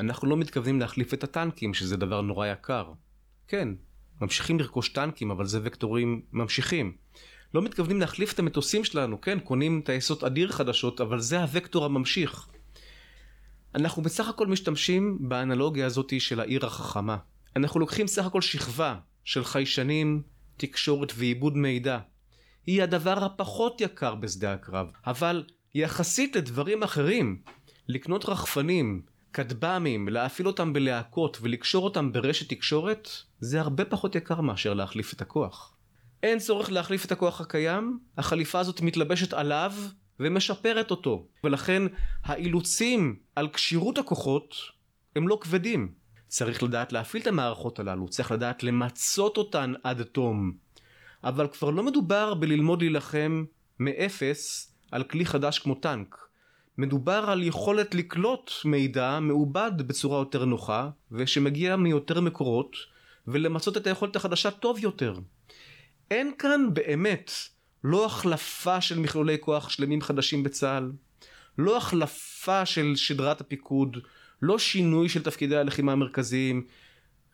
אנחנו 0.01 0.29
לא 0.29 0.37
מתכוונים 0.37 0.81
להחליף 0.81 1.15
את 1.15 1.25
הטנקים, 1.25 1.75
שזה 1.75 1.97
דבר 1.97 2.21
נורא 2.21 2.47
יקר. 2.47 2.93
כן, 3.49 3.69
ממשיכים 4.21 4.59
לרכוש 4.59 4.89
טנקים, 4.89 5.31
אבל 5.31 5.47
זה 5.47 5.61
וקטורים 5.63 6.23
ממשיכים. 6.33 6.97
לא 7.55 7.63
מתכוונים 7.63 8.01
להחליף 8.01 8.33
את 8.33 8.39
המטוסים 8.39 8.85
שלנו, 8.85 9.21
כן, 9.21 9.39
קונים 9.41 9.83
טייסות 9.85 10.25
אדיר 10.25 10.53
חדשות, 10.53 11.01
אבל 11.01 11.21
זה 11.21 11.43
הוקטור 11.43 11.85
הממשיך. 11.85 12.49
אנחנו 13.75 14.03
בסך 14.03 14.29
הכל 14.29 14.47
משתמשים 14.47 15.19
באנלוגיה 15.21 15.87
הזאת 15.87 16.13
של 16.19 16.41
העיר 16.41 16.67
החכמה. 16.67 17.17
אנחנו 17.57 17.81
לוקחים 17.81 18.07
סך 18.07 18.27
הכל 18.27 18.41
שכבה 18.41 18.97
של 19.25 19.45
חיישנים, 19.45 20.23
תקשורת 20.57 21.13
ועיבוד 21.17 21.57
מידע. 21.57 21.99
היא 22.67 22.83
הדבר 22.83 23.25
הפחות 23.25 23.81
יקר 23.81 24.15
בשדה 24.15 24.53
הקרב, 24.53 24.91
אבל 25.07 25.45
יחסית 25.75 26.37
לדברים 26.37 26.83
אחרים, 26.83 27.43
לקנות 27.89 28.25
רחפנים, 28.25 29.03
כטב"מים, 29.33 30.09
להפעיל 30.09 30.47
אותם 30.47 30.73
בלהקות 30.73 31.39
ולקשור 31.41 31.85
אותם 31.85 32.13
ברשת 32.13 32.49
תקשורת, 32.49 33.09
זה 33.41 33.61
הרבה 33.61 33.85
פחות 33.85 34.15
יקר 34.15 34.41
מאשר 34.41 34.75
להחליף 34.75 35.13
את 35.13 35.21
הכוח. 35.21 35.76
אין 36.23 36.39
צורך 36.39 36.73
להחליף 36.73 37.05
את 37.05 37.13
הכוח 37.13 37.41
הקיים, 37.41 37.99
החליפה 38.19 38.59
הזאת 38.59 38.81
מתלבשת 38.81 39.33
עליו 39.33 39.73
ומשפרת 40.21 40.91
אותו, 40.91 41.27
ולכן 41.45 41.83
האילוצים 42.25 43.17
על 43.37 43.49
כשירות 43.49 43.99
הכוחות 43.99 44.55
הם 45.17 45.29
לא 45.29 45.39
כבדים. 45.41 45.93
צריך 46.29 46.63
לדעת 46.63 46.93
להפעיל 46.93 47.23
את 47.23 47.27
המערכות 47.27 47.79
הללו, 47.79 48.09
צריך 48.09 48.33
לדעת 48.33 48.63
למצות 48.63 49.37
אותן 49.37 49.73
עד 49.83 50.03
תום. 50.03 50.53
אבל 51.25 51.49
כבר 51.49 51.71
לא 51.71 51.83
מדובר 51.83 52.35
בללמוד 52.35 52.83
להילחם 52.83 53.45
מאפס 53.81 54.73
על 54.93 55.03
כלי 55.03 55.27
חדש 55.27 55.59
כמו 55.59 55.75
טנק. 55.75 56.17
מדובר 56.79 57.25
על 57.29 57.43
יכולת 57.43 57.95
לקלוט 57.95 58.51
מידע 58.65 59.19
מעובד 59.21 59.73
בצורה 59.77 60.19
יותר 60.19 60.45
נוחה 60.45 60.91
ושמגיע 61.13 61.77
מיותר 61.77 62.21
מקורות 62.21 62.77
ולמצות 63.27 63.77
את 63.77 63.87
היכולת 63.87 64.17
החדשה 64.17 64.51
טוב 64.51 64.79
יותר. 64.79 65.15
אין 66.11 66.33
כאן 66.39 66.75
באמת 66.75 67.31
לא 67.85 68.07
החלפה 68.07 68.81
של 68.81 68.99
מכלולי 68.99 69.37
כוח 69.41 69.69
שלמים 69.69 70.03
חדשים 70.03 70.43
בצה"ל, 70.43 70.93
לא 71.59 71.77
החלפה 71.77 72.67
של 72.67 72.93
שדרת 72.97 73.41
הפיקוד, 73.41 73.97
לא 74.43 74.59
שינוי 74.59 75.09
של 75.09 75.23
תפקידי 75.23 75.57
הלחימה 75.57 75.93
המרכזיים. 75.93 76.67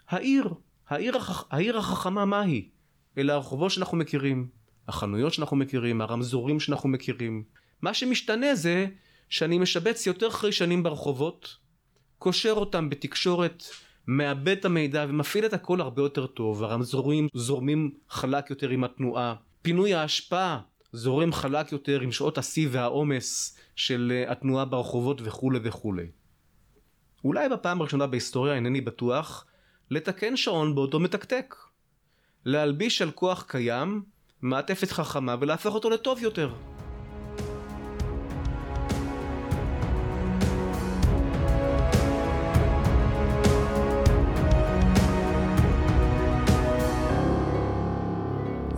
העיר, 0.09 0.49
העיר, 0.88 1.17
החכ... 1.17 1.45
העיר 1.50 1.79
החכמה 1.79 2.25
מהי? 2.25 2.69
אלה 3.19 3.35
הרחובות 3.35 3.71
שאנחנו 3.71 3.97
מכירים, 3.97 4.49
החנויות 4.88 5.33
שאנחנו 5.33 5.57
מכירים, 5.57 6.00
הרמזורים 6.00 6.61
שאנחנו 6.61 6.88
מכירים. 6.88 7.45
מה 7.83 7.95
שמשתנה 7.95 8.55
זה 8.55 8.87
שאני 9.29 9.59
משבץ 9.59 10.07
יותר 10.07 10.31
חיישנים 10.31 10.83
ברחובות, 10.83 11.57
קושר 12.19 12.52
אותם 12.52 12.91
בתקשורת, 12.91 13.64
מאבד 14.06 14.49
את 14.59 14.64
המידע 14.64 15.06
ומפעיל 15.09 15.47
את 15.47 15.52
הכל 15.52 15.80
הרבה 15.80 16.02
יותר 16.02 16.26
טוב, 16.26 16.62
הרמזורים 16.62 17.28
זורמים 17.35 17.94
חלק 18.09 18.50
יותר 18.50 18.68
עם 18.68 18.85
התנועה, 18.85 19.35
פינוי 19.62 19.94
האשפה 19.94 20.56
זורם 20.92 21.32
חלק 21.32 21.73
יותר 21.73 22.00
עם 22.00 22.12
שעות 22.12 22.38
השיא 22.38 22.68
והעומס 22.71 23.59
של 23.76 24.12
אה, 24.14 24.32
התנועה 24.32 24.64
ברחובות 24.64 25.21
וכולי 25.25 25.59
וכולי. 25.62 26.06
אולי 27.25 27.49
בפעם 27.49 27.80
הראשונה 27.80 28.06
בהיסטוריה 28.06 28.54
אינני 28.54 28.80
בטוח 28.80 29.47
לתקן 29.90 30.37
שעון 30.37 30.75
בעודו 30.75 31.00
מתקתק. 31.00 31.54
להלביש 32.44 33.02
על 33.02 33.11
כוח 33.11 33.44
קיים 33.49 34.02
מעטפת 34.42 34.90
חכמה 34.90 35.37
ולהפוך 35.40 35.75
אותו 35.75 35.90
לטוב 35.90 36.23
יותר. 36.23 36.54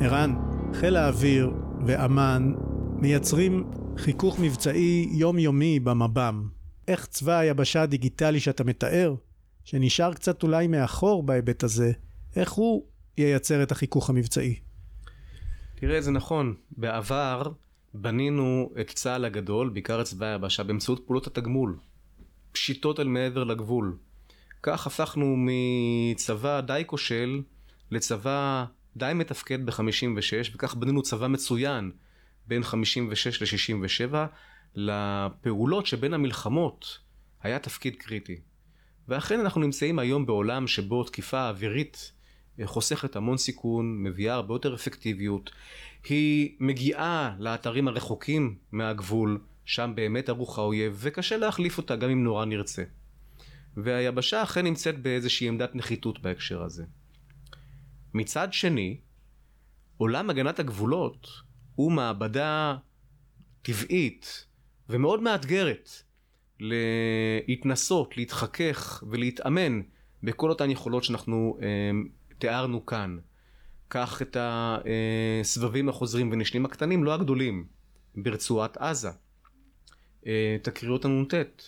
ערן, 0.05 0.35
חיל 0.75 0.97
האוויר 0.97 1.51
ואמ"ן 1.87 2.55
מייצרים 2.97 3.65
חיכוך 3.97 4.39
מבצעי 4.39 5.09
יומיומי 5.13 5.81
במב"ם. 5.81 6.49
איך 6.89 7.07
צבא 7.07 7.39
היבשה 7.39 7.83
הדיגיטלי 7.83 8.41
שאתה 8.41 8.65
מתאר, 8.65 9.15
שנשאר 9.65 10.15
קצת 10.15 10.43
אולי 10.43 10.67
מאחור 10.67 11.23
בהיבט 11.23 11.63
הזה, 11.63 11.93
איך 12.37 12.53
הוא 12.53 12.85
ייצר 13.19 13.63
את 13.63 13.73
החיכוך 13.73 14.11
המבצעי? 14.11 14.61
תראה, 15.75 16.01
זה 16.01 16.11
נכון. 16.11 16.55
בעבר 16.71 17.43
בנינו 17.95 18.71
את 18.81 18.91
צה"ל 18.91 19.25
הגדול, 19.25 19.69
בעיקר 19.69 20.01
את 20.01 20.07
צבא 20.07 20.27
היבשה, 20.27 20.63
באמצעות 20.63 21.03
פעולות 21.07 21.27
התגמול. 21.27 21.79
פשיטות 22.53 23.01
אל 23.01 23.09
מעבר 23.09 23.45
לגבול. 23.45 23.97
כך 24.63 24.87
הפכנו 24.87 25.37
מצבא 25.39 26.61
די 26.61 26.83
כושל 26.87 27.43
לצבא 27.91 28.65
די 28.97 29.13
מתפקד 29.15 29.67
ב-56, 29.67 30.55
וכך 30.55 30.75
בנינו 30.75 31.03
צבא 31.03 31.29
מצוין 31.29 31.91
בין 32.47 32.63
56 32.63 33.43
ל-67. 33.43 34.15
לפעולות 34.75 35.87
שבין 35.87 36.15
המלחמות 36.15 36.99
היה 37.43 37.59
תפקיד 37.59 37.97
קריטי. 37.97 38.41
ואכן 39.09 39.41
אנחנו 39.41 39.61
נמצאים 39.61 39.99
היום 39.99 40.27
בעולם 40.27 40.67
שבו 40.67 41.05
תקיפה 41.05 41.49
אווירית 41.49 42.13
חוסכת 42.65 43.17
המון 43.17 43.37
סיכון, 43.37 44.03
מביאה 44.03 44.35
הרבה 44.35 44.55
יותר 44.55 44.75
אפקטיביות. 44.75 45.51
היא 46.09 46.57
מגיעה 46.61 47.37
לאתרים 47.39 47.89
הרחוקים 47.89 48.57
מהגבול, 48.73 49.41
שם 49.65 49.93
באמת 49.95 50.29
ערוך 50.29 50.59
האויב, 50.59 50.97
וקשה 50.99 51.37
להחליף 51.37 51.79
אותה 51.79 51.97
גם 51.97 52.11
אם 52.11 52.25
נורא 52.25 52.45
נרצה. 52.45 52.83
והיבשה 53.77 54.43
אכן 54.43 54.65
נמצאת 54.65 55.03
באיזושהי 55.03 55.49
עמדת 55.49 55.75
נחיתות 55.75 56.23
בהקשר 56.23 56.63
הזה. 56.63 56.85
מצד 58.15 58.53
שני, 58.53 59.01
עולם 59.97 60.31
הגנת 60.31 60.59
הגבולות 60.59 61.29
הוא 61.75 61.93
מעבדה 61.93 62.77
טבעית 63.63 64.47
ומאוד 64.89 65.23
מאתגרת 65.23 65.91
להתנסות, 66.61 68.17
להתחכך 68.17 69.05
ולהתאמן 69.11 69.81
בכל 70.23 70.51
אותן 70.51 70.71
יכולות 70.71 71.05
שאנחנו 71.05 71.59
אה, 71.63 71.91
תיארנו 72.39 72.87
כאן. 72.87 73.19
קח 73.89 74.23
את 74.23 74.37
הסבבים 74.41 75.89
החוזרים 75.89 76.33
ונשנים 76.33 76.65
הקטנים, 76.65 77.05
לא 77.05 77.15
הגדולים, 77.15 77.67
ברצועת 78.17 78.77
עזה. 78.77 79.11
אה, 80.27 80.57
תקריות 80.63 81.05
הנ"ט. 81.05 81.63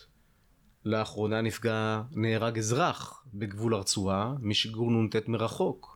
לאחרונה 0.85 1.41
נפגע, 1.41 2.03
נהרג 2.13 2.59
אזרח 2.59 3.25
בגבול 3.35 3.75
הרצועה 3.75 4.35
משיגור 4.41 4.91
נ"ט 4.91 5.29
מרחוק. 5.29 5.96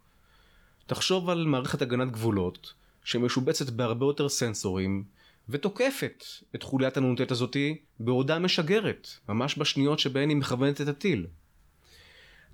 תחשוב 0.90 1.30
על 1.30 1.44
מערכת 1.44 1.82
הגנת 1.82 2.10
גבולות 2.10 2.72
שמשובצת 3.04 3.70
בהרבה 3.70 4.06
יותר 4.06 4.28
סנסורים 4.28 5.04
ותוקפת 5.48 6.24
את 6.54 6.62
חוליית 6.62 6.96
הנ"ט 6.96 7.30
הזאתי 7.30 7.76
בעודה 8.00 8.38
משגרת, 8.38 9.08
ממש 9.28 9.58
בשניות 9.58 9.98
שבהן 9.98 10.28
היא 10.28 10.36
מכוונת 10.36 10.80
את 10.80 10.88
הטיל. 10.88 11.26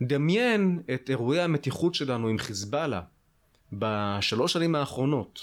דמיין 0.02 0.82
את 0.94 1.10
אירועי 1.10 1.40
המתיחות 1.40 1.94
שלנו 1.94 2.28
עם 2.28 2.38
חיזבאללה 2.38 3.00
בשלוש 3.72 4.52
שנים 4.52 4.74
האחרונות, 4.74 5.40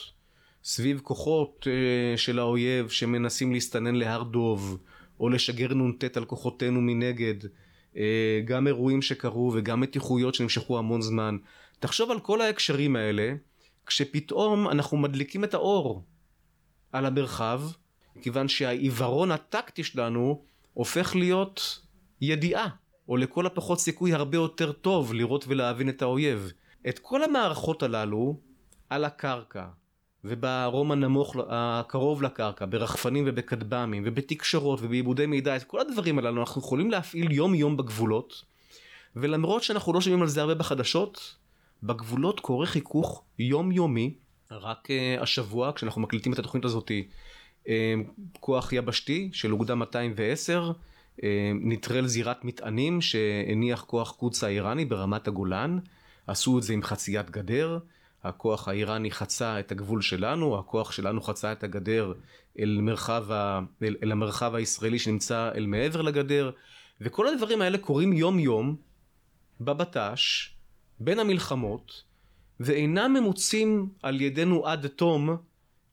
סביב 0.64 1.00
כוחות 1.04 1.68
uh, 1.68 2.18
של 2.18 2.40
האויב 2.40 2.90
שמנסים 2.90 3.54
להסתנן 3.54 3.96
להר 3.96 4.24
דוב, 4.24 4.78
או 5.20 5.30
לשגר 5.30 5.74
נ"ט 5.74 6.18
על 6.18 6.26
כוחותינו 6.26 6.82
מנגד, 6.82 7.36
uh, 7.94 7.98
גם 8.46 8.68
אירועים 8.68 9.02
שקרו 9.02 9.52
וגם 9.56 9.80
מתיחויות 9.80 10.36
שנמשכו 10.36 10.78
המון 10.78 11.02
זמן. 11.02 11.38
תחשוב 11.84 12.12
על 12.12 12.20
כל 12.20 12.42
ההקשרים 12.42 12.96
האלה, 12.96 13.34
כשפתאום 13.86 14.70
אנחנו 14.70 14.98
מדליקים 14.98 15.44
את 15.44 15.54
האור 15.54 16.04
על 16.92 17.06
המרחב, 17.06 17.62
כיוון 18.22 18.48
שהעיוורון 18.48 19.32
הטקטי 19.32 19.84
שלנו 19.84 20.44
הופך 20.74 21.16
להיות 21.16 21.80
ידיעה, 22.22 22.68
או 23.10 23.18
לכל 23.18 23.46
הפחות 23.46 23.80
סיכוי 23.80 24.14
הרבה 24.14 24.38
יותר 24.38 24.72
טוב 24.72 25.14
לראות 25.14 25.46
ולהבין 25.48 25.90
את 25.90 26.02
האויב. 26.02 26.52
את 26.90 27.00
כל 27.00 27.24
המערכות 27.24 27.84
הללו 27.84 28.40
על 28.90 29.06
הקרקע, 29.06 29.66
וברום 30.24 30.92
הנמוך 30.92 31.36
הקרוב 31.50 32.24
לקרקע, 32.24 32.66
ברחפנים 32.70 33.24
ובכטב"מים, 33.28 34.04
ובתקשרות 34.06 34.80
ובעיבודי 34.82 35.26
מידע, 35.26 35.56
את 35.56 35.64
כל 35.64 35.80
הדברים 35.80 36.20
הללו 36.20 36.42
אנחנו 36.42 36.62
יכולים 36.62 36.92
להפעיל 36.92 37.32
יום 37.32 37.56
יום 37.56 37.78
בגבולות, 37.78 38.44
ולמרות 39.16 39.64
שאנחנו 39.64 39.94
לא 39.94 40.02
שומעים 40.02 40.22
על 40.22 40.28
זה 40.28 40.42
הרבה 40.42 40.56
בחדשות, 40.56 41.43
בגבולות 41.84 42.40
קורה 42.40 42.66
חיכוך 42.66 43.24
יומיומי 43.40 44.14
רק 44.52 44.88
uh, 44.88 45.22
השבוע 45.22 45.72
כשאנחנו 45.76 46.02
מקליטים 46.02 46.34
את 46.34 46.40
התוכנית 46.40 46.66
הזאת 46.66 46.92
uh, 47.66 47.68
כוח 48.40 48.74
יבשתי 48.74 49.30
של 49.34 49.54
אוגדה 49.54 49.76
210 49.76 50.72
uh, 51.18 51.22
נטרל 51.54 52.08
זירת 52.08 52.46
מטענים 52.46 53.02
שהניח 53.02 53.84
כוח 53.84 54.12
קודס 54.12 54.44
האיראני 54.44 54.86
ברמת 54.86 55.28
הגולן 55.28 55.80
עשו 56.28 56.58
את 56.58 56.64
זה 56.64 56.74
עם 56.74 56.84
חציית 56.84 57.30
גדר 57.30 57.80
הכוח 58.24 58.68
האיראני 58.68 59.12
חצה 59.12 59.60
את 59.60 59.72
הגבול 59.72 60.02
שלנו 60.02 60.60
הכוח 60.60 60.92
שלנו 60.92 61.22
חצה 61.22 61.52
את 61.52 61.64
הגדר 61.64 62.14
אל, 62.60 62.80
מרחב 62.82 63.32
ה... 63.32 63.60
אל, 63.82 63.96
אל 64.04 64.12
המרחב 64.12 64.56
הישראלי 64.56 65.00
שנמצא 65.00 65.52
אל 65.56 65.66
מעבר 65.66 66.02
לגדר 66.02 66.52
וכל 67.02 67.28
הדברים 67.28 67.62
האלה 67.62 67.78
קורים 67.78 68.14
יום 68.14 68.40
יום 68.40 68.76
בבט"ש 69.62 70.53
בין 71.04 71.20
המלחמות 71.20 72.04
ואינם 72.60 73.14
ממוצים 73.14 73.90
על 74.04 74.22
ידינו 74.22 74.68
עד 74.68 74.88
תום 74.88 75.38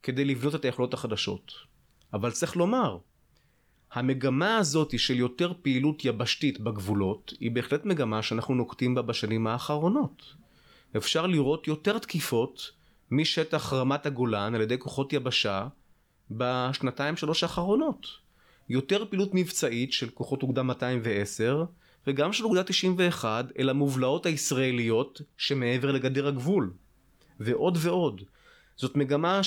כדי 0.02 0.24
לבנות 0.24 0.54
את 0.54 0.64
היכולות 0.64 0.94
החדשות. 0.94 1.52
אבל 2.12 2.30
צריך 2.30 2.56
לומר, 2.56 2.98
המגמה 3.92 4.56
הזאת 4.56 4.98
של 4.98 5.16
יותר 5.16 5.52
פעילות 5.62 6.04
יבשתית 6.04 6.60
בגבולות 6.60 7.32
היא 7.40 7.50
בהחלט 7.50 7.84
מגמה 7.84 8.22
שאנחנו 8.22 8.54
נוקטים 8.54 8.94
בה 8.94 9.02
בשנים 9.02 9.46
האחרונות. 9.46 10.22
אפשר 10.96 11.26
לראות 11.26 11.68
יותר 11.68 11.98
תקיפות 11.98 12.70
משטח 13.10 13.72
רמת 13.72 14.06
הגולן 14.06 14.54
על 14.54 14.60
ידי 14.60 14.78
כוחות 14.78 15.12
יבשה 15.12 15.68
בשנתיים 16.30 17.16
שלוש 17.16 17.42
האחרונות. 17.42 18.06
יותר 18.68 19.04
פעילות 19.10 19.30
מבצעית 19.34 19.92
של 19.92 20.10
כוחות 20.10 20.42
אוגדה 20.42 20.62
210 20.62 21.64
וגם 22.06 22.32
של 22.32 22.44
אוגדה 22.44 22.62
91 22.62 23.44
אל 23.58 23.68
המובלעות 23.68 24.26
הישראליות 24.26 25.20
שמעבר 25.36 25.92
לגדר 25.92 26.28
הגבול. 26.28 26.72
ועוד 27.40 27.78
ועוד. 27.80 28.22
זאת 28.76 28.96
מגמה 28.96 29.40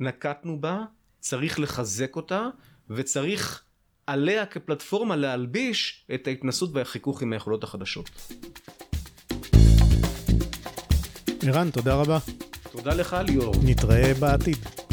שנקטנו 0.00 0.60
בה, 0.60 0.84
צריך 1.20 1.60
לחזק 1.60 2.16
אותה, 2.16 2.48
וצריך 2.90 3.62
עליה 4.06 4.46
כפלטפורמה 4.46 5.16
להלביש 5.16 6.06
את 6.14 6.26
ההתנסות 6.26 6.70
והחיכוך 6.72 7.22
עם 7.22 7.32
היכולות 7.32 7.64
החדשות. 7.64 8.10
ערן, 11.46 11.70
תודה 11.70 11.94
רבה. 11.94 12.18
תודה 12.72 12.94
לך 12.94 13.16
ליאור. 13.26 13.54
נתראה 13.64 14.14
בעתיד. 14.14 14.87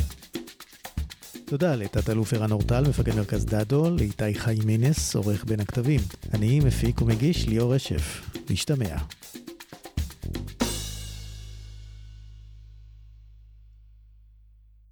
תודה 1.45 1.75
לתת-אלוף 1.75 2.33
ערן 2.33 2.51
אורטל, 2.51 2.83
מפקד 2.89 3.15
מרכז 3.15 3.45
דדו, 3.45 3.89
לאיתי 3.89 4.33
חי 4.35 4.55
מינס, 4.65 5.15
עורך 5.15 5.45
בין 5.45 5.59
הכתבים. 5.59 5.99
אני 6.33 6.59
מפיק 6.59 7.01
ומגיש 7.01 7.47
ליאור 7.47 7.75
רשף. 7.75 8.29
להשתמע. 8.49 8.95